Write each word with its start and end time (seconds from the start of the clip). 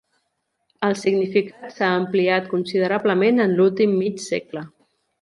El 0.87 0.97
significat 1.01 1.77
s'ha 1.77 1.91
ampliat 1.99 2.49
considerablement 2.57 3.47
en 3.47 3.57
l'últim 3.61 3.99
mig 4.05 4.23
segle. 4.29 4.69